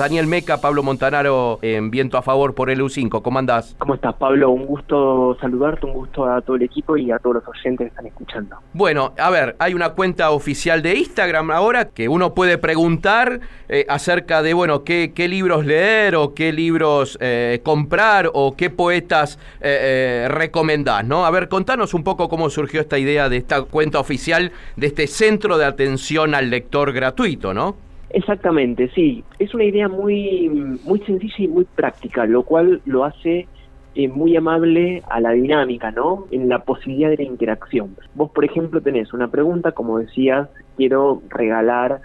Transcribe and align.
Daniel 0.00 0.26
Meca, 0.26 0.62
Pablo 0.62 0.82
Montanaro 0.82 1.58
en 1.60 1.90
Viento 1.90 2.16
a 2.16 2.22
Favor 2.22 2.54
por 2.54 2.70
el 2.70 2.80
U5. 2.80 3.20
¿Cómo 3.20 3.38
andás? 3.38 3.76
¿Cómo 3.76 3.94
estás, 3.94 4.14
Pablo? 4.14 4.50
Un 4.50 4.64
gusto 4.64 5.36
saludarte, 5.38 5.84
un 5.84 5.92
gusto 5.92 6.24
a 6.24 6.40
todo 6.40 6.56
el 6.56 6.62
equipo 6.62 6.96
y 6.96 7.10
a 7.10 7.18
todos 7.18 7.34
los 7.34 7.48
oyentes 7.48 7.84
que 7.84 7.88
están 7.88 8.06
escuchando. 8.06 8.56
Bueno, 8.72 9.12
a 9.18 9.28
ver, 9.28 9.56
hay 9.58 9.74
una 9.74 9.90
cuenta 9.90 10.30
oficial 10.30 10.80
de 10.80 10.96
Instagram 10.96 11.50
ahora 11.50 11.90
que 11.90 12.08
uno 12.08 12.32
puede 12.32 12.56
preguntar 12.56 13.40
eh, 13.68 13.84
acerca 13.90 14.40
de, 14.40 14.54
bueno, 14.54 14.84
qué, 14.84 15.12
qué, 15.14 15.28
libros 15.28 15.66
leer 15.66 16.16
o 16.16 16.32
qué 16.32 16.50
libros 16.50 17.18
eh, 17.20 17.60
comprar 17.62 18.30
o 18.32 18.56
qué 18.56 18.70
poetas 18.70 19.38
eh, 19.60 20.28
recomendás, 20.30 21.04
¿no? 21.04 21.26
A 21.26 21.30
ver, 21.30 21.50
contanos 21.50 21.92
un 21.92 22.04
poco 22.04 22.30
cómo 22.30 22.48
surgió 22.48 22.80
esta 22.80 22.96
idea 22.96 23.28
de 23.28 23.36
esta 23.36 23.64
cuenta 23.64 24.00
oficial 24.00 24.50
de 24.76 24.86
este 24.86 25.06
centro 25.06 25.58
de 25.58 25.66
atención 25.66 26.34
al 26.34 26.48
lector 26.48 26.90
gratuito, 26.94 27.52
¿no? 27.52 27.89
Exactamente, 28.10 28.90
sí. 28.94 29.24
Es 29.38 29.54
una 29.54 29.64
idea 29.64 29.88
muy, 29.88 30.48
muy 30.84 31.00
sencilla 31.00 31.36
y 31.38 31.48
muy 31.48 31.64
práctica, 31.64 32.26
lo 32.26 32.42
cual 32.42 32.82
lo 32.84 33.04
hace 33.04 33.46
eh, 33.94 34.08
muy 34.08 34.36
amable 34.36 35.02
a 35.08 35.20
la 35.20 35.30
dinámica, 35.30 35.90
¿no? 35.90 36.26
En 36.30 36.48
la 36.48 36.60
posibilidad 36.64 37.10
de 37.10 37.18
la 37.18 37.22
interacción. 37.24 37.96
Vos, 38.14 38.30
por 38.30 38.44
ejemplo, 38.44 38.80
tenés 38.80 39.12
una 39.12 39.28
pregunta, 39.28 39.72
como 39.72 39.98
decías, 39.98 40.48
quiero 40.76 41.22
regalar 41.28 42.00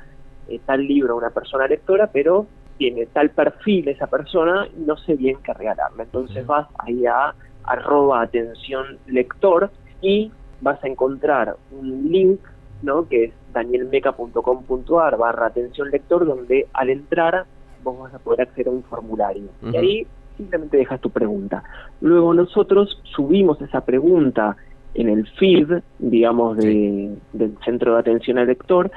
eh, 0.47 0.59
tal 0.65 0.87
libro 0.87 1.13
a 1.13 1.17
una 1.17 1.29
persona 1.31 1.67
lectora, 1.67 2.09
pero 2.13 2.45
tiene 2.77 3.07
tal 3.07 3.29
perfil 3.31 3.87
esa 3.87 4.07
persona 4.07 4.67
y 4.77 4.81
no 4.81 4.97
sé 4.97 5.15
bien 5.15 5.37
qué 5.43 5.53
regalarle. 5.53 6.03
Entonces 6.03 6.45
vas 6.45 6.67
ahí 6.79 7.05
a 7.05 7.33
arroba 7.63 8.21
atención 8.21 8.99
lector 9.07 9.71
y 10.01 10.31
vas 10.61 10.83
a 10.83 10.87
encontrar 10.87 11.55
un 11.71 12.11
link, 12.11 12.39
¿no? 12.83 13.07
Que 13.07 13.25
es 13.25 13.33
danielmeca.com.ar 13.55 15.17
barra 15.17 15.47
atención 15.47 15.89
lector, 15.89 16.25
donde 16.25 16.67
al 16.73 16.89
entrar 16.91 17.45
vos 17.84 17.99
vas 17.99 18.13
a 18.13 18.20
poder 18.20 18.41
acceder 18.41 18.67
a 18.67 18.71
un 18.71 18.84
formulario. 18.84 19.49
Y 19.71 19.75
ahí 19.75 20.07
simplemente 20.37 20.77
dejas 20.77 21.01
tu 21.01 21.09
pregunta. 21.09 21.63
Luego 22.01 22.34
nosotros 22.34 23.01
subimos 23.03 23.62
esa 23.62 23.81
pregunta 23.81 24.57
en 24.93 25.09
el 25.09 25.27
feed, 25.27 25.81
digamos, 25.99 26.57
de, 26.57 27.15
del 27.34 27.57
centro 27.63 27.93
de 27.93 27.99
atención 27.99 28.37
al 28.37 28.47
lector, 28.47 28.91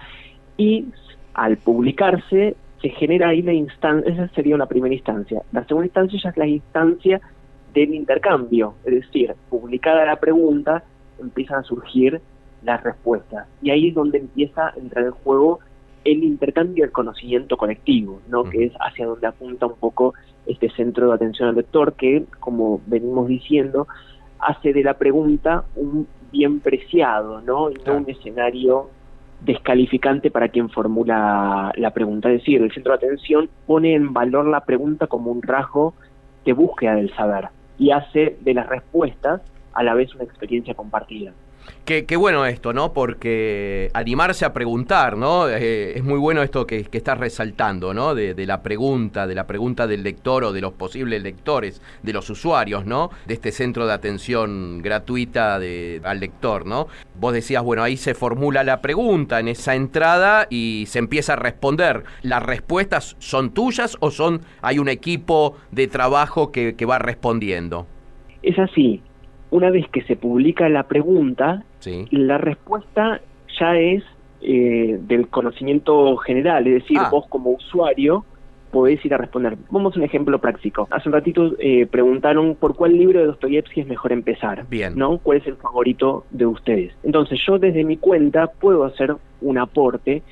y 0.57 0.87
al 1.35 1.57
publicarse 1.57 2.57
se 2.81 2.89
genera 2.91 3.29
ahí 3.29 3.43
la 3.43 3.53
instancia, 3.53 4.13
esa 4.13 4.29
sería 4.35 4.55
una 4.55 4.67
primera 4.67 4.95
instancia. 4.95 5.43
La 5.53 5.65
segunda 5.65 5.87
instancia 5.87 6.21
ya 6.23 6.31
es 6.31 6.37
la 6.37 6.47
instancia 6.47 7.21
del 7.75 7.95
intercambio, 7.95 8.75
es 8.85 8.95
decir, 8.95 9.35
publicada 9.51 10.05
la 10.05 10.17
pregunta, 10.17 10.85
empiezan 11.21 11.61
a 11.61 11.63
surgir 11.63 12.21
las 12.63 12.83
respuestas. 12.83 13.47
Y 13.63 13.71
ahí 13.71 13.89
es 13.89 13.95
donde 13.95 14.19
empieza 14.19 14.69
a 14.69 14.75
entrar 14.77 15.05
en 15.05 15.13
juego 15.13 15.61
el 16.05 16.25
intercambio 16.25 16.85
del 16.85 16.93
conocimiento 16.93 17.57
colectivo, 17.57 18.21
¿no? 18.29 18.45
que 18.45 18.67
es 18.67 18.73
hacia 18.81 19.07
donde 19.07 19.27
apunta 19.27 19.67
un 19.67 19.77
poco 19.77 20.15
este 20.47 20.71
centro 20.71 21.09
de 21.09 21.15
atención 21.15 21.49
al 21.49 21.57
lector, 21.57 21.95
que, 21.95 22.25
como 22.41 22.81
venimos 22.87 23.29
diciendo, 23.29 23.87
hace 24.39 24.73
de 24.73 24.83
la 24.83 24.95
pregunta 24.95 25.65
un 25.77 26.07
bien 26.33 26.61
preciado, 26.61 27.41
¿no? 27.43 27.71
y 27.71 27.75
no 27.85 27.97
un 27.97 28.09
escenario 28.09 28.91
descalificante 29.41 30.31
para 30.31 30.49
quien 30.49 30.69
formula 30.71 31.73
la 31.77 31.91
pregunta. 31.91 32.31
Es 32.31 32.41
decir, 32.41 32.63
el 32.63 32.73
centro 32.73 32.93
de 32.93 33.07
atención 33.07 33.49
pone 33.67 33.95
en 33.95 34.13
valor 34.13 34.47
la 34.47 34.65
pregunta 34.65 35.07
como 35.07 35.31
un 35.31 35.43
rasgo 35.43 35.95
de 36.45 36.53
búsqueda 36.53 36.95
del 36.95 37.15
saber 37.15 37.49
y 37.79 37.91
hace 37.91 38.37
de 38.41 38.55
las 38.55 38.69
respuestas 38.69 39.43
a 39.79 39.83
la 39.85 39.95
vez 39.95 40.13
una 40.13 40.25
experiencia 40.25 40.75
compartida. 40.75 41.33
Qué, 41.85 42.17
bueno 42.17 42.45
esto, 42.45 42.73
¿no? 42.73 42.93
Porque 42.93 43.91
animarse 43.95 44.45
a 44.45 44.53
preguntar, 44.53 45.17
¿no? 45.17 45.49
Eh, 45.49 45.97
es 45.97 46.05
muy 46.05 46.19
bueno 46.19 46.43
esto 46.43 46.67
que, 46.67 46.85
que 46.85 46.99
estás 46.99 47.17
resaltando, 47.17 47.95
¿no? 47.95 48.15
De, 48.15 48.35
la 48.47 48.63
pregunta, 48.63 49.27
de 49.27 49.35
la 49.35 49.47
pregunta 49.47 49.87
del 49.87 50.03
lector 50.03 50.45
o 50.45 50.53
de 50.53 50.61
los 50.61 50.73
posibles 50.73 51.23
lectores, 51.23 51.81
de 52.03 52.13
los 52.13 52.29
usuarios, 52.29 52.85
¿no? 52.85 53.11
De 53.27 53.35
este 53.35 53.53
centro 53.53 53.87
de 53.87 53.93
atención 53.93 54.83
gratuita 54.83 55.59
de, 55.59 56.01
al 56.05 56.21
lector, 56.21 56.67
¿no? 56.67 56.89
Vos 57.15 57.33
decías, 57.33 57.63
bueno, 57.63 57.83
ahí 57.83 57.97
se 57.97 58.15
formula 58.15 58.65
la 58.65 58.83
pregunta 58.83 59.39
en 59.39 59.49
esa 59.49 59.75
entrada 59.75 60.47
y 60.51 60.85
se 60.89 60.99
empieza 60.99 61.35
a 61.35 61.37
responder. 61.37 62.05
¿Las 62.23 62.43
respuestas 62.43 63.17
son 63.19 63.55
tuyas 63.55 63.97
o 64.01 64.11
son 64.11 64.43
hay 64.61 64.79
un 64.79 64.89
equipo 64.89 65.57
de 65.71 65.87
trabajo 65.87 66.51
que, 66.51 66.75
que 66.75 66.85
va 66.85 66.99
respondiendo? 66.99 67.87
Es 68.43 68.59
así, 68.59 69.03
una 69.51 69.71
vez 69.71 69.89
que 69.89 70.03
se 70.03 70.17
publica 70.17 70.69
la 70.69 70.85
pregunta, 70.85 71.63
la 72.11 72.39
respuesta 72.39 73.21
ya 73.59 73.77
es 73.77 74.05
eh, 74.41 74.99
del 75.01 75.29
conocimiento 75.29 76.17
general, 76.19 76.67
es 76.67 76.83
decir, 76.83 76.99
ah. 77.01 77.09
vos 77.11 77.27
como 77.29 77.51
usuario 77.51 78.25
podés 78.71 79.05
ir 79.05 79.15
a 79.15 79.19
responder. 79.19 79.57
Vamos 79.71 79.95
a 79.95 79.99
un 79.99 80.05
ejemplo 80.05 80.39
práctico. 80.39 80.87
Hace 80.91 81.09
un 81.09 81.15
ratito 81.15 81.55
eh, 81.59 81.87
preguntaron 81.87 82.55
por 82.55 82.77
cuál 82.77 82.97
libro 82.97 83.21
de 83.21 83.27
Dostoyevsky 83.27 83.81
es 83.81 83.87
mejor 83.87 84.13
empezar. 84.13 84.67
Bien. 84.69 84.95
¿No? 84.97 85.19
¿Cuál 85.19 85.39
es 85.39 85.47
el 85.47 85.57
favorito 85.57 86.25
de 86.31 86.47
ustedes? 86.47 86.93
Entonces 87.03 87.41
yo 87.47 87.59
desde 87.59 87.85
mi 87.85 87.97
cuenta 87.97 88.49
puedo 88.49 88.85
hacer 88.85 89.17
un 89.41 89.59
aporte, 89.59 90.23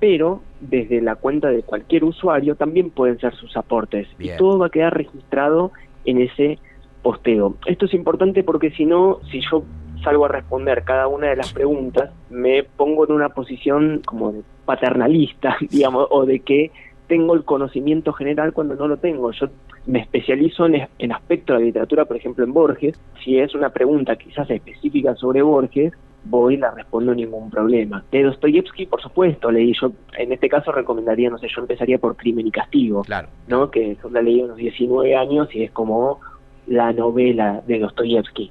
pero 0.00 0.42
desde 0.60 1.00
la 1.00 1.14
cuenta 1.16 1.48
de 1.48 1.62
cualquier 1.62 2.04
usuario 2.04 2.56
también 2.56 2.90
pueden 2.90 3.18
ser 3.18 3.34
sus 3.34 3.56
aportes. 3.56 4.08
Y 4.18 4.30
todo 4.36 4.58
va 4.58 4.66
a 4.66 4.70
quedar 4.70 4.96
registrado 4.96 5.72
en 6.04 6.20
ese 6.20 6.58
posteo. 7.04 7.54
Esto 7.66 7.84
es 7.84 7.94
importante 7.94 8.42
porque 8.42 8.70
si 8.70 8.86
no, 8.86 9.20
si 9.30 9.40
yo 9.40 9.62
salgo 10.02 10.24
a 10.24 10.28
responder 10.28 10.82
cada 10.82 11.06
una 11.06 11.28
de 11.28 11.36
las 11.36 11.52
preguntas, 11.52 12.10
me 12.30 12.64
pongo 12.64 13.04
en 13.04 13.12
una 13.12 13.28
posición 13.28 14.02
como 14.04 14.32
de 14.32 14.42
paternalista, 14.64 15.56
digamos, 15.70 16.08
o 16.10 16.26
de 16.26 16.40
que 16.40 16.72
tengo 17.06 17.34
el 17.34 17.44
conocimiento 17.44 18.12
general 18.14 18.52
cuando 18.52 18.74
no 18.74 18.88
lo 18.88 18.96
tengo. 18.96 19.30
Yo 19.32 19.48
me 19.86 20.00
especializo 20.00 20.66
en, 20.66 20.88
en 20.98 21.12
aspectos 21.12 21.54
de 21.54 21.60
la 21.60 21.66
literatura, 21.66 22.06
por 22.06 22.16
ejemplo, 22.16 22.44
en 22.44 22.54
Borges. 22.54 22.98
Si 23.22 23.38
es 23.38 23.54
una 23.54 23.68
pregunta 23.68 24.16
quizás 24.16 24.48
específica 24.50 25.14
sobre 25.14 25.42
Borges, 25.42 25.92
voy 26.24 26.54
y 26.54 26.56
la 26.56 26.70
respondo 26.70 27.14
ningún 27.14 27.50
problema. 27.50 28.02
De 28.10 28.22
Dostoyevsky, 28.22 28.86
por 28.86 29.02
supuesto, 29.02 29.50
leí 29.50 29.74
yo, 29.78 29.92
en 30.16 30.32
este 30.32 30.48
caso 30.48 30.72
recomendaría, 30.72 31.30
no 31.30 31.38
sé, 31.38 31.48
yo 31.54 31.60
empezaría 31.60 31.98
por 31.98 32.16
Crimen 32.16 32.46
y 32.46 32.50
Castigo, 32.50 33.02
claro. 33.02 33.28
¿no? 33.46 33.70
Que 33.70 33.96
yo 34.02 34.08
la 34.10 34.22
leí 34.22 34.40
a 34.40 34.44
unos 34.44 34.56
19 34.56 35.14
años 35.16 35.54
y 35.54 35.64
es 35.64 35.70
como 35.70 36.20
la 36.66 36.92
novela 36.92 37.62
de 37.66 37.78
Dostoyevsky. 37.78 38.50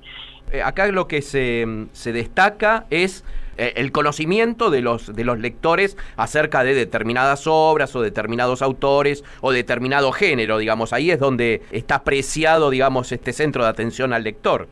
Eh, 0.52 0.62
acá 0.62 0.88
lo 0.88 1.08
que 1.08 1.22
se, 1.22 1.66
se 1.94 2.14
destaca 2.14 2.86
es 2.90 3.26
eh, 3.58 3.74
el 3.76 3.92
conocimiento 3.92 4.70
de 4.70 4.82
los, 4.82 5.16
de 5.16 5.24
los 5.24 5.40
lectores 5.40 5.98
acerca 6.16 6.64
de 6.64 6.74
determinadas 6.74 7.46
obras 7.48 7.96
o 7.96 8.02
determinados 8.02 8.62
autores 8.62 9.24
o 9.42 9.52
determinado 9.52 10.12
género, 10.12 10.58
digamos. 10.58 10.94
Ahí 10.94 11.12
es 11.12 11.20
donde 11.20 11.62
está 11.72 11.96
apreciado, 11.96 12.70
digamos, 12.70 13.12
este 13.12 13.34
centro 13.34 13.64
de 13.64 13.70
atención 13.70 14.14
al 14.14 14.24
lector. 14.24 14.68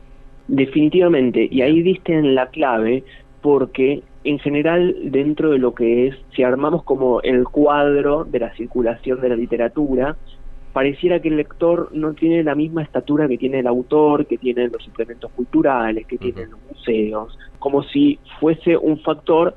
Definitivamente, 0.48 1.48
y 1.50 1.62
ahí 1.62 1.82
diste 1.82 2.12
en 2.12 2.34
la 2.34 2.48
clave 2.48 3.04
porque 3.40 4.02
en 4.24 4.38
general 4.38 4.94
dentro 5.04 5.50
de 5.50 5.58
lo 5.58 5.74
que 5.74 6.08
es, 6.08 6.16
si 6.34 6.42
armamos 6.42 6.82
como 6.84 7.20
el 7.22 7.44
cuadro 7.44 8.24
de 8.24 8.40
la 8.40 8.54
circulación 8.54 9.20
de 9.20 9.28
la 9.28 9.36
literatura, 9.36 10.16
pareciera 10.72 11.20
que 11.20 11.28
el 11.28 11.36
lector 11.36 11.90
no 11.92 12.14
tiene 12.14 12.42
la 12.42 12.54
misma 12.54 12.82
estatura 12.82 13.28
que 13.28 13.38
tiene 13.38 13.60
el 13.60 13.66
autor, 13.66 14.26
que 14.26 14.38
tiene 14.38 14.68
los 14.68 14.82
suplementos 14.82 15.30
culturales, 15.32 16.06
que 16.06 16.18
tienen 16.18 16.50
los 16.50 16.60
museos, 16.70 17.38
como 17.58 17.82
si 17.82 18.18
fuese 18.40 18.76
un 18.76 18.98
factor 19.00 19.54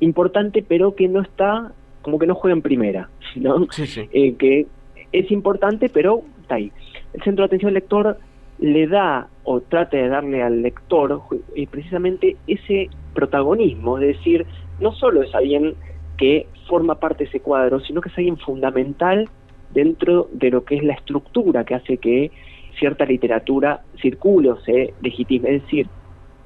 importante 0.00 0.64
pero 0.66 0.94
que 0.94 1.08
no 1.08 1.20
está, 1.20 1.72
como 2.02 2.18
que 2.18 2.26
no 2.26 2.34
juega 2.34 2.54
en 2.54 2.62
primera, 2.62 3.08
¿no? 3.36 3.66
Eh, 4.12 4.34
que 4.34 4.66
es 5.12 5.30
importante 5.30 5.88
pero 5.88 6.22
está 6.40 6.56
ahí. 6.56 6.72
El 7.12 7.22
centro 7.22 7.42
de 7.42 7.46
atención 7.46 7.68
al 7.68 7.74
lector 7.74 8.18
le 8.58 8.86
da 8.86 9.28
o 9.44 9.60
trata 9.60 9.96
de 9.96 10.08
darle 10.08 10.42
al 10.42 10.62
lector 10.62 11.22
eh, 11.54 11.66
precisamente 11.70 12.36
ese 12.46 12.88
protagonismo, 13.14 13.98
es 13.98 14.16
decir, 14.16 14.46
no 14.80 14.92
solo 14.92 15.22
es 15.22 15.34
alguien 15.34 15.74
que 16.16 16.46
forma 16.68 16.94
parte 16.94 17.24
de 17.24 17.28
ese 17.28 17.40
cuadro, 17.40 17.80
sino 17.80 18.00
que 18.00 18.08
es 18.08 18.16
alguien 18.16 18.38
fundamental 18.38 19.28
dentro 19.74 20.28
de 20.32 20.50
lo 20.50 20.64
que 20.64 20.76
es 20.76 20.84
la 20.84 20.94
estructura 20.94 21.64
que 21.64 21.74
hace 21.74 21.98
que 21.98 22.30
cierta 22.78 23.04
literatura 23.04 23.82
circule 24.00 24.50
o 24.50 24.60
se 24.60 24.94
legitime. 25.02 25.56
Es 25.56 25.62
decir, 25.62 25.88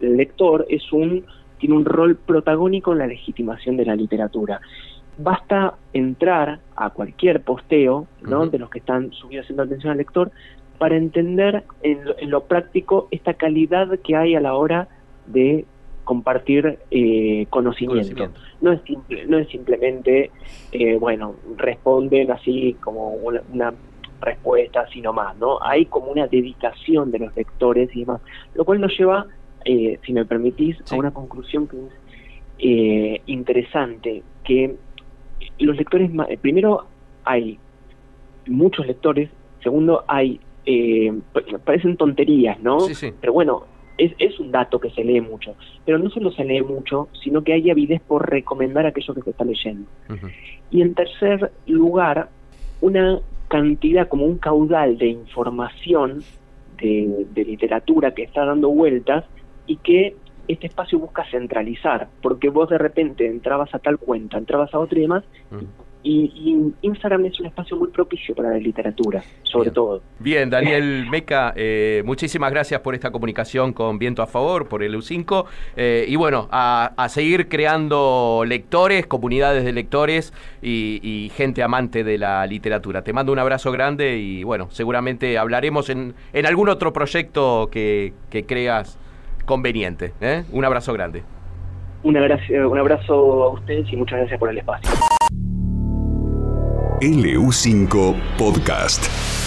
el 0.01 0.17
lector 0.17 0.67
es 0.69 0.93
un, 0.93 1.25
tiene 1.59 1.77
un 1.77 1.85
rol 1.85 2.17
protagónico 2.17 2.93
en 2.93 2.99
la 2.99 3.07
legitimación 3.07 3.77
de 3.77 3.85
la 3.85 3.95
literatura. 3.95 4.61
Basta 5.19 5.75
entrar 5.93 6.61
a 6.77 6.91
cualquier 6.91 7.43
posteo 7.43 8.07
¿no? 8.23 8.47
de 8.47 8.59
los 8.59 8.71
que 8.71 8.79
están 8.79 9.13
subidos 9.13 9.45
haciendo 9.45 9.65
atención 9.65 9.93
al 9.93 9.99
lector 9.99 10.31
para 10.79 10.97
entender 10.97 11.65
en 11.83 12.31
lo 12.31 12.45
práctico 12.45 13.09
esta 13.11 13.35
calidad 13.35 13.99
que 13.99 14.15
hay 14.15 14.37
a 14.37 14.41
la 14.41 14.55
hora 14.55 14.89
de 15.27 15.67
compartir 16.09 16.79
eh, 16.91 17.47
conocimiento. 17.51 18.31
No 18.63 18.73
es 18.73 18.81
simple, 18.85 19.27
no 19.27 19.37
es 19.37 19.47
simplemente, 19.49 20.31
eh, 20.73 20.97
bueno, 20.99 21.35
responden 21.59 22.31
así 22.31 22.75
como 22.81 23.11
una, 23.11 23.75
respuesta 24.23 24.81
así 24.81 25.03
nomás, 25.03 25.37
¿no? 25.37 25.63
Hay 25.63 25.85
como 25.85 26.11
una 26.11 26.27
dedicación 26.27 27.11
de 27.11 27.19
los 27.19 27.37
lectores 27.37 27.95
y 27.95 28.01
demás, 28.01 28.23
lo 28.55 28.65
cual 28.65 28.81
nos 28.81 28.99
lleva, 28.99 29.27
eh, 29.67 29.99
si 30.03 30.15
me 30.15 30.25
permitís, 30.25 30.79
a 30.91 30.97
una 30.97 31.11
conclusión 31.11 31.69
que 31.69 31.77
es 31.77 31.93
eh, 32.59 33.23
interesante 33.27 34.23
que 34.45 34.77
los 35.59 35.77
lectores, 35.77 36.11
primero 36.41 36.87
hay 37.25 37.59
muchos 38.47 38.87
lectores, 38.87 39.29
segundo 39.63 40.05
hay, 40.09 40.41
eh, 40.65 41.13
parecen 41.67 41.99
tonterías, 41.99 42.59
¿no? 42.61 42.81
Sí, 42.81 42.95
sí. 42.95 43.13
Pero 43.21 43.35
bueno, 43.35 43.67
es, 43.99 44.13
es 44.19 44.39
un 44.39 44.51
dato 44.51 44.79
que 44.79 44.91
se 44.91 45.05
lee 45.05 45.21
mucho, 45.21 45.55
pero 45.85 45.99
no 45.99 46.09
solo 46.09 46.31
se 46.31 46.45
lee 46.45 46.63
mucho, 46.63 47.09
sino 47.23 47.43
que 47.43 47.53
hay 47.53 47.71
avidez 47.71 48.01
por 48.01 48.31
recomendar 48.31 48.87
aquello 48.87 49.15
que 49.15 49.23
se 49.23 49.31
está 49.31 49.45
leyendo. 49.45 49.89
Y 50.71 50.83
en 50.83 50.95
tercer 50.95 51.51
lugar, 51.67 52.29
una 52.81 53.21
cantidad, 53.49 54.09
como 54.09 54.25
un 54.25 54.39
caudal 54.39 54.99
de 54.99 55.09
información 55.09 56.23
de, 56.81 57.27
literatura 57.35 58.15
que 58.15 58.23
está 58.23 58.45
dando 58.45 58.69
vueltas 58.69 59.25
y 59.67 59.77
que 59.77 60.15
este 60.47 60.69
espacio 60.69 60.99
busca 60.99 61.25
centralizar, 61.31 62.09
porque 62.23 62.49
vos 62.49 62.71
de 62.71 62.79
repente 62.79 63.27
entrabas 63.27 63.75
a 63.75 63.79
tal 63.81 63.99
cuenta, 63.99 64.39
entrabas 64.39 64.73
a 64.73 64.79
otra 64.79 64.99
y 64.99 65.03
demás, 65.03 65.25
y, 65.51 65.67
Instagram 66.05 67.27
es 67.27 67.41
un 67.41 67.47
espacio 67.47 67.77
muy 67.77 67.89
propicio 67.89 68.35
para 68.35 68.51
la 68.51 68.59
literatura, 68.59 69.23
sobre 69.43 69.71
todo. 69.71 70.03
Bien, 70.19 70.49
Daniel 70.49 71.07
Meca, 71.11 71.53
eh, 71.57 72.03
muchísimas 72.05 72.51
gracias 72.51 72.81
por 72.81 72.95
esta 72.95 73.11
comunicación 73.11 73.73
con 73.73 73.99
Viento 73.99 74.23
a 74.23 74.27
Favor, 74.27 74.69
por 74.69 74.83
el 74.83 74.95
U5. 74.95 75.47
Eh, 75.77 76.07
y 76.09 76.17
bueno, 76.17 76.49
a, 76.51 77.07
seguir 77.09 77.49
creando 77.49 78.45
lectores, 78.47 79.07
comunidades 79.07 79.65
de 79.65 79.73
lectores 79.73 80.33
y, 80.63 81.31
gente 81.35 81.63
amante 81.63 82.05
de 82.05 82.19
la 82.19 82.47
literatura. 82.47 83.03
Te 83.03 83.13
mando 83.13 83.33
un 83.33 83.39
abrazo 83.39 83.71
grande 83.73 84.19
y 84.19 84.45
bueno, 84.45 84.69
seguramente 84.71 85.39
hablaremos 85.39 85.91
en, 85.91 86.15
en 86.33 86.47
algún 86.47 86.69
otro 86.69 86.93
proyecto 86.93 87.69
que, 87.71 88.13
creas 88.47 88.99
conveniente. 89.45 90.13
¿eh? 90.21 90.45
Un 90.53 90.65
abrazo 90.65 90.93
grande. 90.93 91.23
Un 92.03 92.17
abrazo, 92.17 92.71
un 92.71 92.79
abrazo 92.79 93.15
a 93.45 93.49
ustedes 93.51 93.93
y 93.93 93.97
muchas 93.97 94.19
gracias 94.21 94.39
por 94.39 94.51
el 94.51 94.59
espacio. 94.59 94.91
LU5 97.01 97.87
Podcast. 98.37 99.38